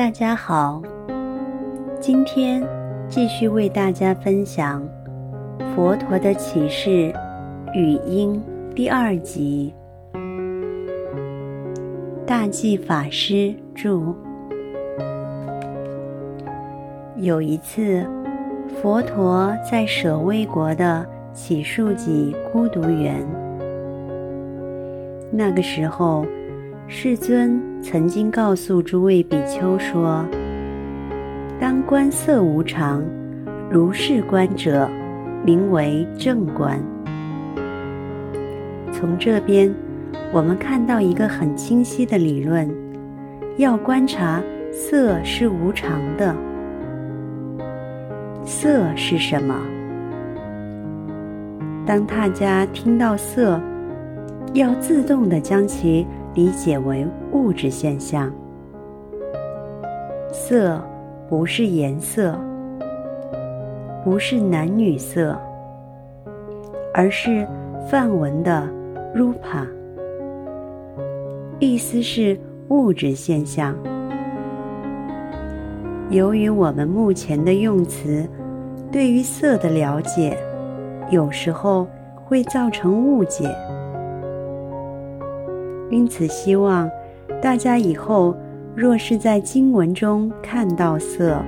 [0.00, 0.80] 大家好，
[2.00, 2.66] 今天
[3.06, 4.82] 继续为大家分享
[5.76, 7.12] 佛陀的启示
[7.74, 8.42] 语音
[8.74, 9.74] 第二集。
[12.26, 14.00] 大寂法师著。
[17.16, 18.02] 有一次，
[18.80, 23.22] 佛陀在舍卫国的只树给孤独园。
[25.30, 26.24] 那个时候，
[26.92, 30.26] 世尊曾经告诉诸位比丘说
[31.60, 33.00] ：“当观色无常，
[33.70, 34.90] 如是观者，
[35.44, 36.80] 名为正观。”
[38.92, 39.72] 从这边，
[40.32, 42.68] 我们看到一个很清晰的理论：
[43.56, 46.34] 要观察色是无常的。
[48.44, 49.54] 色是什么？
[51.86, 53.60] 当大家听到色，
[54.54, 58.32] 要自动地将其理解为物质现象。
[60.32, 60.80] 色
[61.28, 62.38] 不是颜色，
[64.04, 65.36] 不是男女色，
[66.94, 67.46] 而是
[67.88, 68.68] 梵文的
[69.14, 69.66] rupa，
[71.58, 73.74] 意思是物质现象。
[76.10, 78.28] 由于我们目前的用词
[78.90, 80.36] 对于色的了解，
[81.10, 81.86] 有时候
[82.24, 83.48] 会造成误解，
[85.90, 86.90] 因此希望
[87.42, 88.36] 大家以后
[88.74, 91.42] 若是在经文中看到色，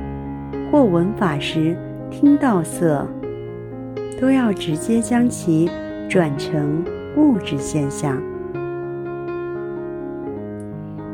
[0.71, 1.77] 或闻法时
[2.11, 3.07] 听到色，
[4.21, 5.71] 都要直接将其
[6.09, 6.85] 转成
[7.17, 8.21] 物质现象。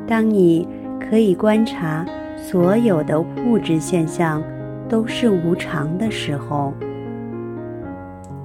[0.07, 0.67] 当你
[0.99, 2.05] 可以观察。
[2.41, 4.41] 所有的物质现象
[4.89, 6.73] 都是无常的时候，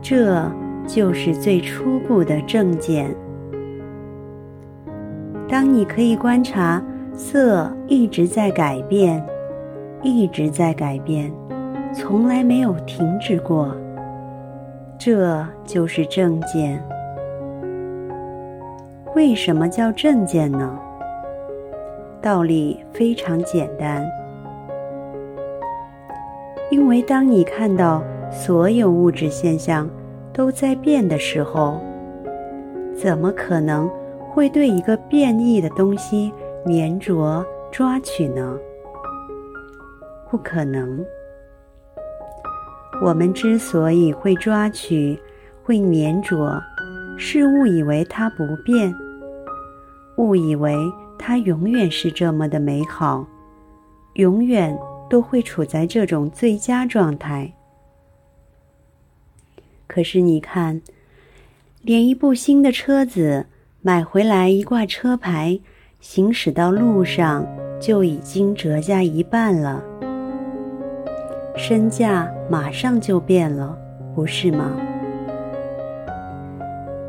[0.01, 0.51] 这
[0.87, 3.15] 就是最初步的正见。
[5.53, 9.23] 当你可以观察色一直在改变，
[10.01, 11.31] 一直在改变，
[11.93, 13.71] 从来没有停止过，
[14.97, 16.83] 这就是正见。
[19.13, 20.75] 为什么叫正见呢？
[22.19, 24.03] 道理非常简单，
[26.71, 28.01] 因为当你看到
[28.31, 29.87] 所有物质现象
[30.33, 31.79] 都在变的时候，
[32.95, 33.87] 怎么可能
[34.33, 36.33] 会对一个变异的东西
[36.65, 38.57] 黏着抓取呢？
[40.29, 41.05] 不可能。
[43.03, 45.19] 我们之所以会抓取、
[45.63, 46.59] 会黏着，
[47.17, 48.93] 是误以为它不变，
[50.17, 50.75] 误以为。
[51.25, 53.25] 它永远是这么的美好，
[54.15, 54.77] 永远
[55.09, 57.53] 都会处在这种最佳状态。
[59.87, 60.81] 可是你看，
[61.81, 63.45] 连一部新的车子
[63.85, 65.59] 买回来一挂车牌，
[65.99, 67.45] 行驶到路上
[67.81, 69.83] 就已经折价一半了，
[71.57, 73.77] 身价马上就变了，
[74.15, 74.71] 不是吗？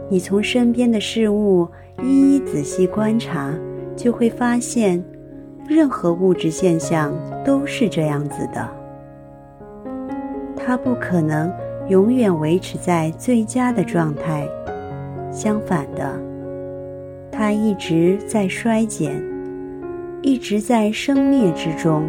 [0.08, 1.68] 你从身边的事物
[2.02, 3.54] 一一仔细观察。
[3.96, 5.00] 就会发现，
[5.68, 7.14] 任何物质现象
[7.44, 8.68] 都是这样子的。
[10.56, 11.48] 它不可能
[11.88, 14.48] 永远维持在最佳的状态，
[15.30, 16.20] 相反的，
[17.36, 19.20] 它一直在衰减，
[20.22, 22.04] 一直在生灭之中。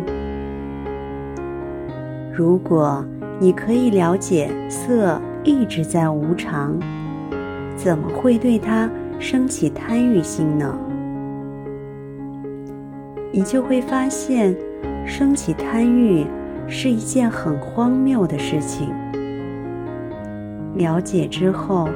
[2.31, 3.03] 如果
[3.39, 6.79] 你可以了解色一直在无常，
[7.75, 8.87] 怎么会对它
[9.19, 10.77] 生起贪欲心呢？
[13.31, 14.55] 你就会发现，
[15.07, 16.23] 生起贪欲
[16.67, 18.93] 是一件很荒谬的事情。
[20.75, 21.89] 了解之后，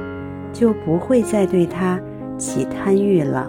[0.52, 2.00] 就不会再对它
[2.40, 3.48] 起贪欲了。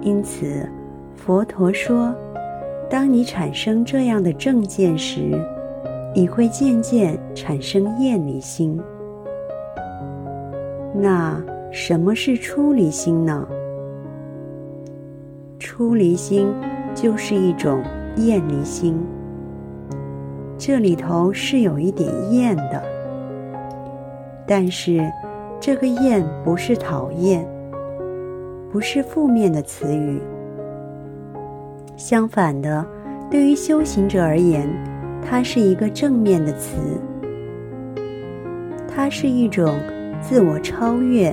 [0.00, 0.68] 因此，
[1.14, 2.12] 佛陀说，
[2.90, 5.38] 当你产生这样的正见时，
[6.14, 8.80] 你会渐渐产生厌离心。
[10.94, 11.40] 那
[11.70, 13.46] 什么是出离心呢？
[15.58, 16.48] 出离心
[16.94, 17.82] 就是一种
[18.16, 19.00] 厌离心，
[20.58, 22.82] 这里头是有一点厌的，
[24.46, 25.00] 但是
[25.64, 27.46] 这个厌不是讨厌，
[28.72, 30.20] 不是负面的词语。
[31.96, 32.84] 相反的，
[33.30, 34.68] 对于修行者而言，
[35.24, 36.80] 它是一个正面的词，
[38.92, 39.72] 它是一种
[40.20, 41.32] 自我超越，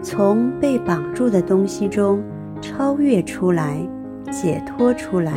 [0.00, 2.22] 从被绑住的东西中。
[2.62, 3.86] 超越出来，
[4.30, 5.32] 解脱出来，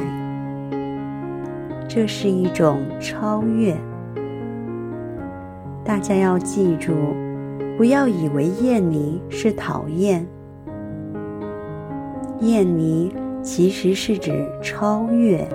[1.88, 3.74] 这是一种超越。
[5.86, 6.94] 大家要记住，
[7.78, 10.26] 不要以为厌离是讨厌，
[12.40, 13.12] 厌离
[13.42, 15.48] 其实是指超越。